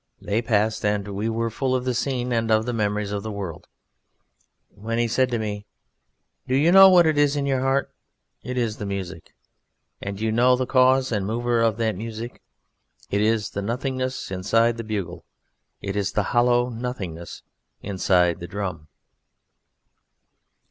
[0.19, 3.29] They passed, and we were full of the scene and of the memories of the
[3.31, 3.67] world,
[4.69, 5.67] when he said to me:
[6.47, 7.93] "Do you know what is in your heart?
[8.41, 9.35] It is the music.
[10.01, 12.41] And do you know the cause and Mover of that music?
[13.11, 15.23] It is the Nothingness inside the bugle;
[15.81, 17.43] it is the hollow Nothingness
[17.83, 18.87] inside the Drum."